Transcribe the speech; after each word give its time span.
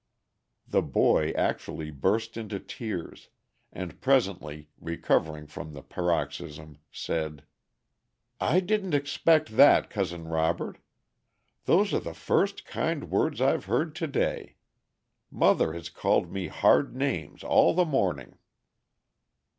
The 0.67 0.81
boy 0.81 1.29
actually 1.37 1.91
burst 1.91 2.35
into 2.35 2.59
tears, 2.59 3.29
and 3.71 4.01
presently, 4.01 4.67
recovering 4.79 5.45
from 5.45 5.73
the 5.73 5.83
paroxysm, 5.83 6.79
said: 6.91 7.43
"I 8.39 8.61
didn't 8.61 8.95
expect 8.95 9.57
that, 9.57 9.91
Cousin 9.91 10.27
Robert. 10.27 10.79
Those 11.65 11.93
are 11.93 11.99
the 11.99 12.15
first 12.15 12.65
kind 12.65 13.11
words 13.11 13.39
I've 13.41 13.65
heard 13.65 13.93
to 13.97 14.07
day. 14.07 14.55
Mother 15.29 15.71
has 15.73 15.87
called 15.91 16.31
me 16.31 16.47
hard 16.47 16.95
names 16.95 17.43
all 17.43 17.75
the 17.75 17.85
morning." 17.85 18.39